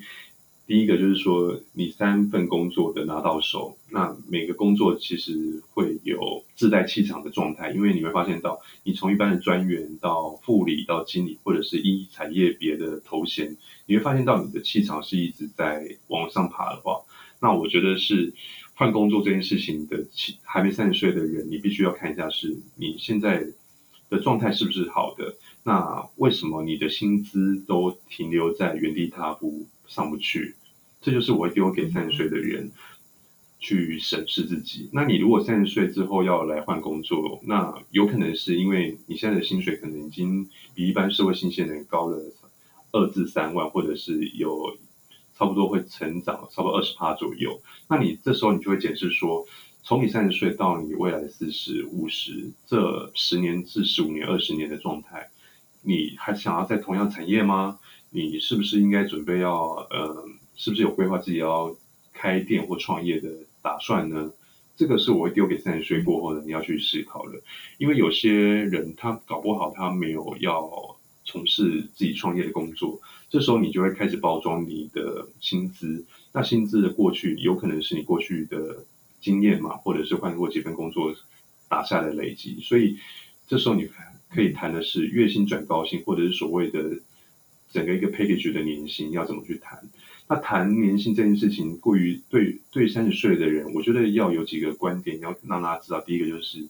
[0.70, 17.02] 第一个就是说，你三份工作的拿到手，那每个工作其实会有自带气场的状态，因为你会发现到，你从一般的专员到副理到经理，或者是一产业别的头衔，你会发现到你的气场是一直在往上爬的话，
[17.42, 18.32] 那我觉得是
[18.76, 20.06] 换工作这件事情的，
[20.44, 23.44] 还没三十岁的人，你必须要看一下是你现在
[24.08, 29.66] 的状态是不是好的，那为什么你的薪资都停留在原地踏步？
[29.90, 30.56] 上不去？
[31.02, 32.72] 这就是我会丢给三十岁的人
[33.60, 34.90] 去审视自己。
[34.94, 42.18] 那你如果三十岁之后要来换工作，那有可能是因为你现在的薪水可能已经比一般社会新鲜人高了
[42.92, 44.78] 二至三万，或者是有
[45.36, 47.62] 差不多会成长差不多二十趴左右。
[47.88, 49.46] 那你这时候你就会检视说，
[49.84, 55.30] 从你三十岁到你未来四十五十这十年至十五年、二十年的状态，
[55.82, 57.80] 你还想要在同样产业吗？
[58.10, 60.26] 你是不是应该准备要呃？
[60.56, 61.74] 是不是有规划自己要
[62.12, 63.30] 开店或创业的
[63.62, 64.30] 打算呢？
[64.76, 67.40] 这个是我会丢给三十岁过后的你要去思考的，
[67.78, 78.86] 因为有些人他搞不好他没有要从事自己创业的工作，这时候你就会开始包装你的薪资，那薪资的过去有可能是你过去的
[79.22, 81.16] 经验嘛，或者是换过几份工作
[81.70, 82.98] 打下的累积，所以
[83.48, 83.90] 这时候你
[84.30, 87.00] 可以谈的是月薪转高薪，或者是所谓的
[87.72, 89.80] 整个一个 package 的年薪要怎么去谈。
[90.28, 96.02] 那谈年薪这件事情，过于对对三十岁的人，我觉得要有几个观点要让大家知道。
[96.02, 96.68] 第一个就是，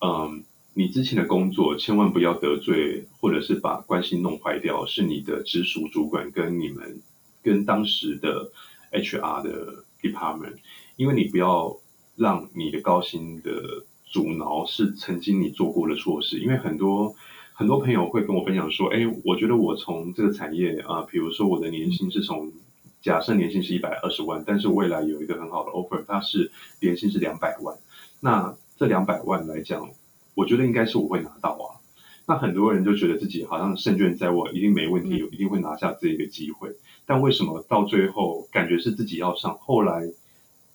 [0.00, 0.42] 嗯，
[0.74, 7.00] 你之前的工作千万不要得罪，或者是把关系弄坏掉，是你的直属主管跟你们
[7.44, 8.50] 跟当时的
[8.90, 10.56] HR 的 department，
[10.96, 11.76] 因为你不要
[12.16, 17.14] 让你的高薪的阻挠是曾经你做过的错事，因为很多
[17.56, 22.50] 很多朋友会跟我分享说，哎，我觉得我从这个产业啊、呃，比如说我的年薪是从
[23.00, 27.76] 假设年薪是一百二十万，但是未来有一个很好的 offer，它是年薪是两百万，
[28.18, 29.88] 那这两百万来讲。
[30.34, 31.78] 我觉得应该是我会拿到啊，
[32.26, 36.70] 那很多人就觉得自己好像胜券在握，一定没问题，有一定会拿下这个机会。
[37.06, 40.10] 但为什么到最后感觉是自己要上，后来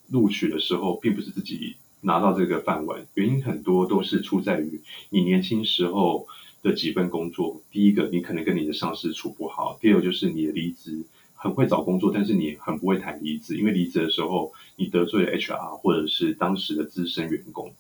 [0.08, 3.06] 录取的时候并不是自己拿到这个饭碗？
[3.16, 6.26] 原因很多都是出在于你年轻时候
[6.62, 7.62] 的几份工作。
[7.72, 11.04] 第一个，你可能跟你的上司处不好；第二个，就是你的离职
[11.36, 17.72] 很会找工作，但是你很不会谈离职，因为离职的时候你得罪了 HR 或者是当时的资深员工。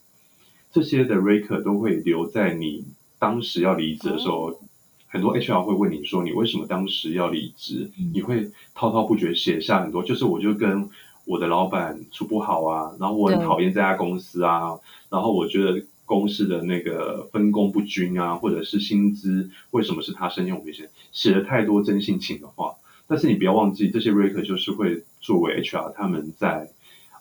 [0.71, 2.85] 这些的 rake 都会留在你
[3.17, 4.59] 当时要离职的时候，
[5.07, 7.89] 很多 HR 会问你说，你为什么当时要离职？
[8.13, 10.87] 你会滔滔不绝写下很多，就是我就跟
[11.25, 22.73] 我的老板处不好啊，然后我很讨厌这家公司啊，然后我觉得公司的那个分工不均啊，或者是薪资为什么是他升迁我没升，写了太多真性情的话。
[23.07, 26.71] 但是你不要忘记，这些 rake 就是会作为 HR 他们在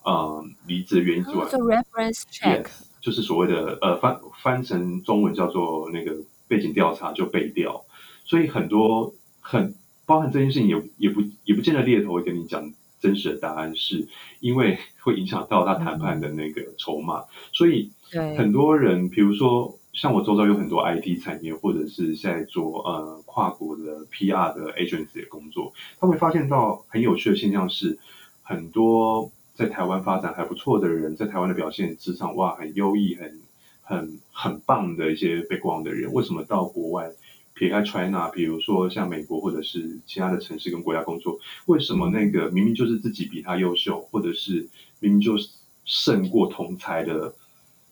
[0.05, 2.65] 呃离职的原因之外，reference check。
[3.03, 6.17] 就是所谓的呃翻翻成中文叫做那个
[6.49, 7.85] 背景调查就背调，
[8.25, 9.75] 所以很多很
[10.07, 14.09] 包含这件事情也也不也不见得猎头会跟你讲真实的答案，是
[14.41, 17.91] 因为会影响到他谈判的那个筹码，嗯、所以
[18.37, 27.99] 很多人比如说像我周遭有很多 IT 产业或者是在做呃跨国的 PR 的 agency 的工作，他会发现到很有趣的现象是
[28.43, 29.31] 很多。
[29.59, 33.41] 在台湾发展还不错的人，在台湾的表现，职场哇很优异、很
[33.83, 37.11] 很很棒的一些 background 的人，为什么到国外
[37.55, 44.69] 撇开 China，比如说像美国或者是其他的城市跟国家工作，为什么那个明明就是自己比他优秀，或者是
[45.01, 45.35] 明明就
[45.85, 47.35] 胜过同才的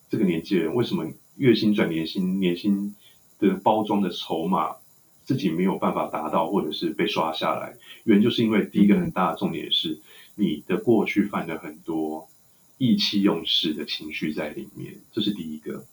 [0.09, 2.95] 这个年纪人，为什么月薪转年薪，年薪
[3.39, 4.77] 的包装的筹码
[5.25, 7.75] 自己没有办法达到，或者是被刷下来？
[8.05, 10.01] 原因就是因为第一个很大的重点是。
[10.39, 12.29] 你的过去犯了很多
[12.77, 15.87] 意气用事的情绪在里面，这是第一个，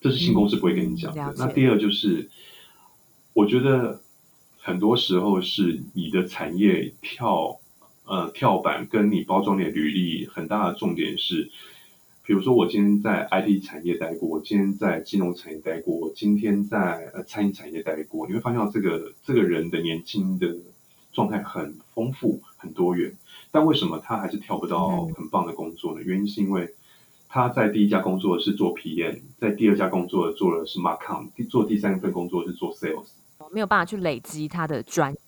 [0.00, 1.22] 这是新公司不会跟你讲的。
[1.22, 2.30] 嗯、那第二就是，
[3.34, 4.00] 我觉得
[4.56, 7.60] 很多时候是你的产业跳
[8.06, 11.50] 呃跳板，跟你包装的履历很大的重点是，
[12.24, 20.56] 比如说我今天在 IT 产业待过，我今天在金融产业待过，我今天在呃餐饮产业待过，你会发现到这个这个人的年轻的
[21.12, 23.12] 状态很丰富很多元。
[23.50, 26.02] 但为什么他还是跳不到很棒的工作呢？
[26.04, 26.72] 原因是因为
[27.28, 33.08] 他在第一家工作是做 PM，在第二家工作做的是 Marcom，做第三份工作是做 Sales，
[33.50, 35.18] 没有办法去累积他的专业。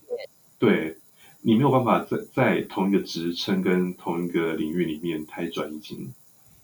[0.61, 0.97] 对，
[1.43, 6.09] 你没有办法在在同一个职称跟同一个领域里面太专精。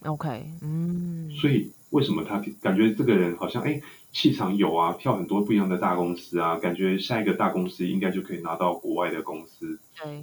[0.05, 3.81] OK，嗯，所以为什么他感觉这个人好像哎？
[4.13, 9.79] 气场有啊，跳很多不一样的大公司啊，感觉下一个大公司应该就可以拿到国外的公司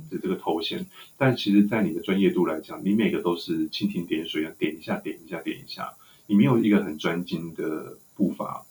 [0.09, 0.85] 的这个头衔。
[1.15, 5.93] 但其实，在你的专业度来讲，你每个都是蜻蜓点水啊，点一下，点一下，点一下，
[6.25, 8.65] 你没有一个很专精的步伐。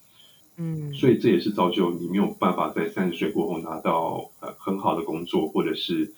[0.58, 6.12] 嗯，所以这也是造就你没有办法在三十岁过后拿到呃很好的工作，或者是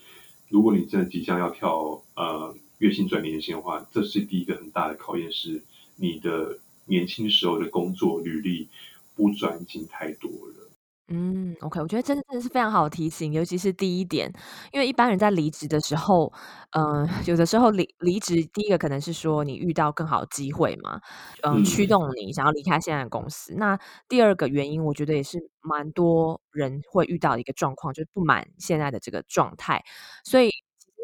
[0.49, 5.63] 如果你真的即将要跳呃月薪转年薪的话，这是第一个很大的考验，是
[5.97, 6.59] 你的。
[6.91, 8.67] 年轻时候的工作履历
[9.15, 10.71] 不专精太多了。
[11.09, 14.33] 嗯，OK，我觉得真的真的是非常好的提醒，尤其是第一点，
[14.73, 16.33] 因为一般人在离职的时候，
[16.71, 20.99] 嗯、呃， 有的时候离离职，第一个可能是说你遇到更好的机会嘛，
[21.43, 23.53] 呃、嗯，驱动你想要离开现在的公司。
[23.59, 29.85] 那第二个原因，我觉得也是蛮多人会遇到的一个状况，就是不满现在的这个状态，
[30.25, 30.49] 所以。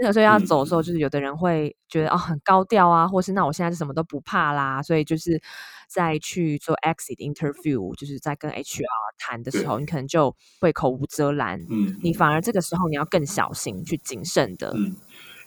[0.00, 5.40] 那个时候要走的时候，就是有的人会觉得、嗯、哦很高调啊，或是那我现在是什么都不怕啦，所以就是
[5.88, 8.84] 在去做 exit interview，就是在跟 HR
[9.18, 11.64] 谈的时候，你可能就会口无遮拦。
[11.70, 14.72] 嗯，你反而这个时候你要更小心，去谨慎的。
[14.74, 14.96] 嗯，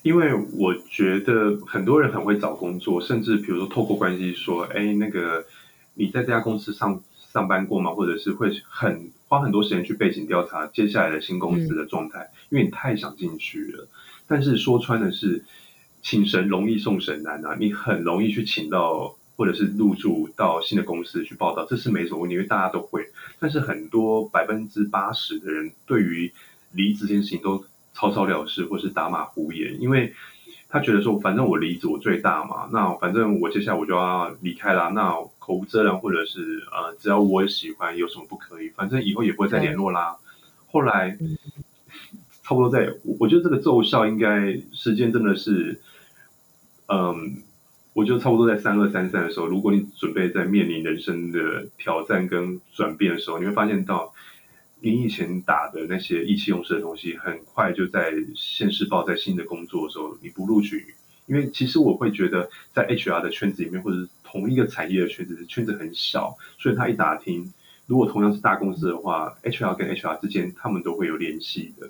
[0.03, 5.43] 因为我觉得很多人很会找工作，甚至比如说透过关系说，哎，那个
[5.95, 7.91] 你在这家公司上上班过吗？
[7.91, 13.87] 或者是会很花很多时间去背景调查接下来的新公司的状态，嗯、因为你太想进去了。
[14.27, 15.43] 但是说穿的是，
[16.01, 17.55] 请神容易送神难啊！
[17.59, 23.05] 你很容易去请到或者是入驻到新的公司去报道，这是没什么问题，因为大家都会。
[23.39, 26.31] 但是很多百分之八十的人对于
[26.71, 27.63] 离职这件事情都
[27.93, 30.13] 草草了事，或是打马虎眼，因为
[30.69, 38.69] 他觉得说，反正我离职我最大嘛，那反正我接下来我就要离开了，那口无遮拦或者是呃，只要我喜欢，有什么不可以？
[38.69, 40.17] 反正以后也不会再联络啦。
[40.69, 41.17] 后来
[42.47, 42.89] 差不多在，
[43.19, 45.81] 我觉得这个奏效应该时间真的是，
[46.87, 47.43] 嗯，
[47.91, 54.13] 我觉得差不多在三二三三的时候，如果你准备在面临人生的挑战跟转变的时候，你会发现到。
[54.79, 60.93] 你以前打的那些意气用事的东西，很快就在现世报，在新的工作的时候，你不录取，
[61.25, 67.51] 因为其实我会觉得，在 HR 的圈子里面，或者是同一个产业的圈子，圈子很小，所以他一打听，
[67.87, 71.89] 如果同样是大公司的话，HR 跟 HR 之间，他们都会有联系的。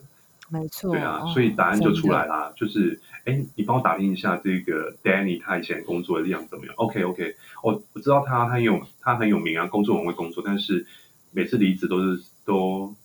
[0.49, 0.91] 没错。
[0.91, 10.85] 对啊，所以答案就出来啦，就是，哎，你帮我打听一下这个 Danny 他以前工作的样子怎么样？OK OK，我我知道他他很有他很有名啊，工作很会工作，但是
[11.31, 12.23] 每次离职都是。
[12.47, 12.95] 都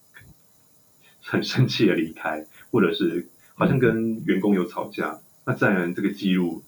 [1.21, 6.63] 很生气的离开，或者是好像跟员工有吵架，那自然这个记录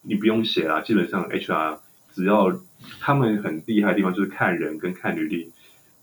[0.00, 1.80] 你不用写啦，基本上 HR
[2.14, 2.58] 只要
[3.00, 5.52] 他们很厉害的地方就是看人跟看履历，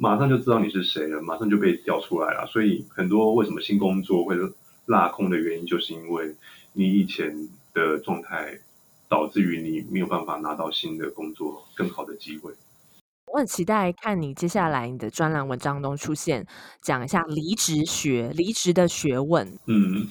[0.03, 2.45] 马上就知道你是谁了，马上就被调出来了。
[2.47, 4.35] 所以很多为什么新工作会
[4.87, 6.35] 落空的原因，就是因为
[6.73, 7.33] 你以前
[7.73, 8.59] 的状态
[9.07, 12.51] 导致于你没有办法拿到新的工作更好的机会。
[13.31, 16.45] 我很期待看你接下来你的专栏文章中出现，
[16.81, 19.47] 讲一下离职学、离职的学问。
[19.67, 20.05] 嗯，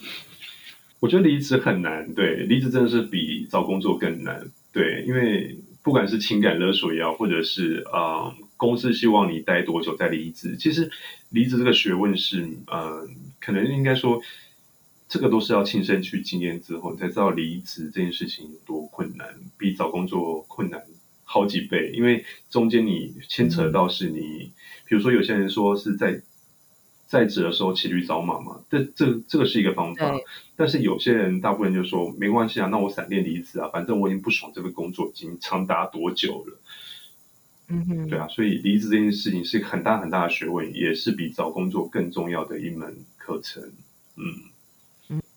[0.99, 10.89] 我觉得离职很难，对，离职真的是比找工作更难，对，因为不管是情感勒索也好，或者是啊、呃，公司希望你待多久再离职，其实
[11.31, 13.09] 离职这个学问是，嗯、呃，
[13.41, 14.21] 可能应该说，
[15.09, 20.81] 这个都是要亲身去经验之后，你才知道离职这件事情有多困难，比找工作困难。
[21.25, 24.51] 好几倍，因为中间你牵扯到是你，
[24.87, 26.21] 比如说有些人说是在
[27.07, 30.13] 在职的时候骑驴找马嘛，这这这个是一个方法，
[30.55, 36.59] 但是有些人大部分就说没关系啊，那我闪电离职啊，反正我已经不爽这个工作已经长达多久了，
[37.67, 43.63] 嗯哼，对啊，所以离职这件事情是很大很大的学问，也是比找工作更重要的一门课程，
[44.15, 44.51] 嗯。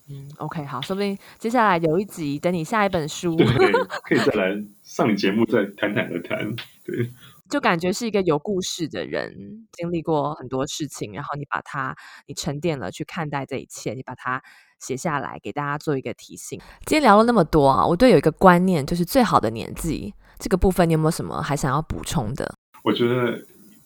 [0.09, 3.71] 嗯，OK，好，说不定接下来有一集，等你下一本书，对，
[4.05, 6.55] 可以再来上你节目，再谈谈而谈。
[6.85, 7.11] 对，
[7.51, 11.93] 就感觉是一个有故事的人，经历过很多事情，然后你把它，
[12.25, 14.41] 你沉淀了去看待这一切，你把它
[14.79, 16.57] 写下来，给大家做一个提醒。
[16.85, 22.53] 今天聊了那么多啊，我对有一个观念，就是最好的年纪这个部分，你有没有什么还想要补充的？
[22.83, 23.43] 我觉得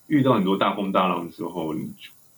[0.08, 1.76] 遇到很多大风大浪之后。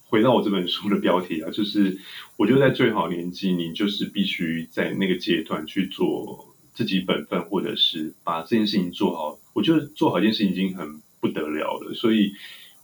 [0.05, 1.97] 回到我这本书的标题啊，就是
[2.37, 9.39] 我觉得在最好年纪，你就是必须在那个阶段去做自己本分，或者是把这件事情做好。
[9.53, 12.31] 我觉得做好一件事情已经很不得了了，所以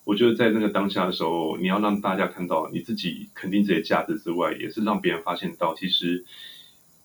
[0.05, 6.25] 我觉得在那个当下的时候，你要让大家看到你自己肯定自己的价值之外，也是让别人发现到，其实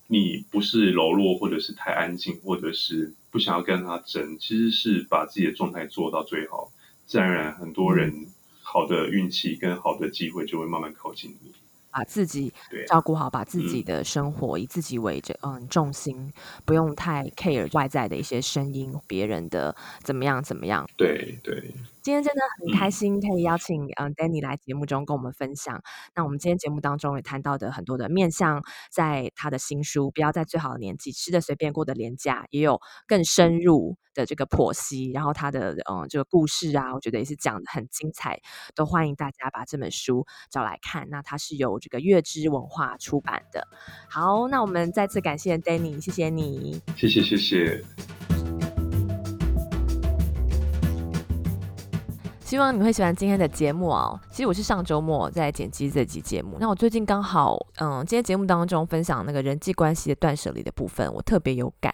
[0.07, 6.71] 你不是柔弱，或者是太安静，或者是不想要跟他争，其实是把自己的状态做到最好。
[7.05, 8.09] 自然而然，很多人。
[8.09, 8.27] 嗯
[8.67, 11.53] 好的运气跟好的机会就会慢慢靠近你。
[11.91, 12.51] 把自己
[12.87, 16.33] 照顾好，把自己的生活以自己为着嗯重心，
[16.65, 20.89] 不用太 care 外在的一些声音，别人的怎么样怎么样。
[20.97, 21.75] 对对。
[22.05, 25.81] 今天真的很开心，可以邀请嗯 Danny 来节目中跟我们分享。
[26.13, 35.09] 那我们今天节目当中也谈到的很多的面向，在他的新书《不要在最好的年纪吃的随便过得廉价》，也有更深入的这个剖析。
[35.09, 38.39] 然后他的嗯这个故事啊，我觉得也是讲得很精彩，
[38.75, 41.09] 都欢迎大家把这本书找来看。
[41.09, 43.67] 那它是由这个月之文化出版的。
[44.07, 47.83] 好，那我们再次感谢 Danny，谢谢你，谢谢谢谢。
[52.55, 54.17] 希望你会喜欢今天的节目哦。
[54.31, 61.93] 其实我是上周末在剪辑这集节目，那我最近刚好，嗯，今天节目当中分享那个人际关系的断舍离的部分，我特别有感。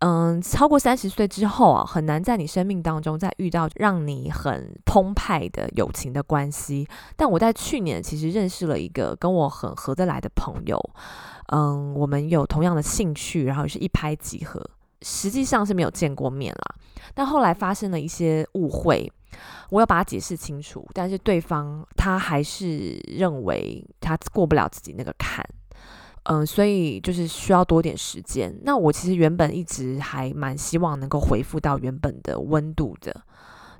[0.00, 6.86] 嗯，超过三十岁之后啊，很难在你生命当中再遇到让你很澎湃的友情的关系。
[7.16, 10.78] 但我在去年其实认识了一个跟我很合得来的朋友，
[11.54, 14.62] 嗯，我们有同样的兴趣，然后是一拍即合。
[15.00, 16.74] 实际上是没有见过面啦，
[17.14, 19.10] 但后来发生了一些误会。
[19.70, 25.44] 我要把它解释清楚，但是对方他还是认为他过不了自己那个坎，
[26.24, 28.56] 嗯，所以就是需要多点时间。
[28.62, 33.22] 那我其实原本一直还蛮希望能够恢复到原本的温度的，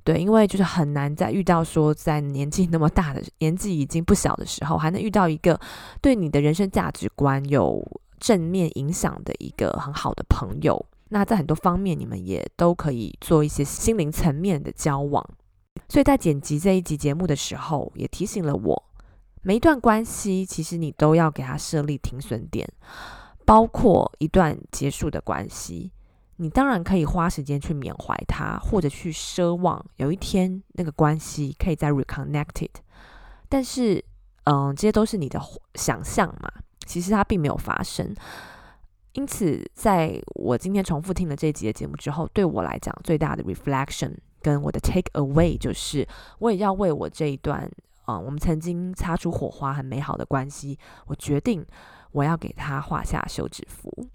[0.05, 5.59] 对，因为就是很难再遇到说在年纪那么大的年纪已经不小的时候，还能遇到一个
[6.01, 7.85] 对你的人生价值观有
[8.19, 10.85] 正面影响的一个很好的朋友。
[11.09, 15.25] 那在很多方面，你们也都可以做一些心灵层面的交往。
[15.89, 18.83] 所以在剪辑这一集节目的时候，也提醒了我，
[19.43, 22.69] 每一段关系其实你都要给他设立停损点，
[23.45, 25.93] 包括一段结束的关系，
[26.37, 32.71] 你当然可以花时间去缅怀它，或者去奢望有一天那个关系可以再 reconnected。
[33.49, 34.05] 但是，
[34.45, 35.41] 嗯，这些都是你的
[35.77, 36.51] 想象嘛，
[36.85, 38.15] 其实它并没有发生。
[39.13, 44.15] 因此，在我今天重复听了这一集的节目之后，对我来讲最大的 reflection
[44.47, 46.07] 跟我的 take away 就是，
[46.39, 47.69] 我也要为我这一段，
[48.07, 51.67] 嗯，我们曾经擦出火花很美好的关系，我决定
[52.13, 54.07] 我要给他画下休止符。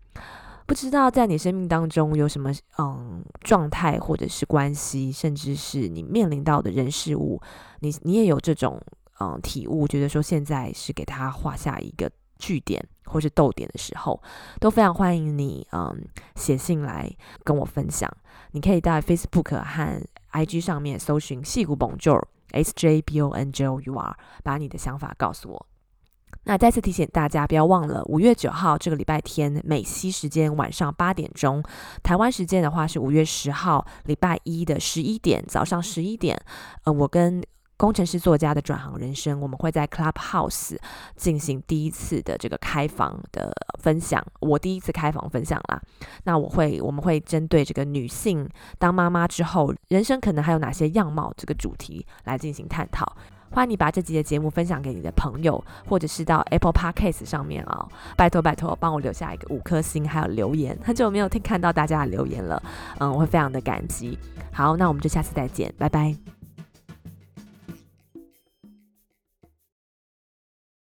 [0.66, 7.42] 不知道在你生命当中有什么嗯状态，或者是关系，甚至是你面临到的人事物，
[7.82, 8.80] 你你也有这种
[9.20, 12.10] 嗯体悟，觉得说现在是给他画下一个。
[12.42, 14.20] 句点或是逗点的时候，
[14.60, 15.96] 都非常欢迎你，嗯，
[16.34, 17.08] 写信来
[17.44, 18.12] 跟我分享。
[18.54, 20.02] 你可以在 Facebook 和
[20.32, 22.22] IG 上面搜寻“戏骨 Bonjour
[22.52, 25.68] S J B O N J O U R”，把你的想法告诉我。
[26.44, 31.64] 那再次提醒大家，不要忘了五月九号这个礼拜天美西时间晚上八点钟，
[32.02, 36.42] 台湾时间的话是五月十号礼拜一的十一点早上十一点，
[36.86, 37.44] 呃，我跟。
[37.82, 40.78] 工程师作家的转行人生，我们会在 Clubhouse
[41.16, 44.24] 进行第一次的这个开房的分享。
[44.40, 45.82] 我第一次开房分享啦，
[46.26, 53.18] 那我会我们会针对这个女性当妈妈之后，人生可能还有哪些样貌这个主题来进行探讨。
[53.50, 60.78] 欢迎你把这集的节目分享给你的朋友，或者是到 Apple Podcast 上面啊、哦，拜托拜托帮我留下一个五颗星，还有留言。
[60.86, 62.62] 很久没有听看到大家的留言了，
[63.00, 64.20] 嗯，我会非常的感激。
[64.54, 66.16] 好，那我们就下次再见，拜拜。